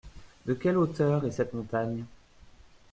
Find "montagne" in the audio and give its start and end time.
1.53-2.05